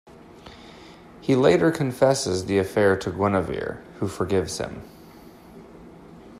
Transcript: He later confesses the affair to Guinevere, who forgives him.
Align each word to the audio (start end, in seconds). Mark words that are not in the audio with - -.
He 1.21 1.35
later 1.35 1.69
confesses 1.69 2.45
the 2.45 2.57
affair 2.57 2.97
to 2.97 3.11
Guinevere, 3.11 3.77
who 3.99 4.07
forgives 4.07 4.57
him. 4.57 4.81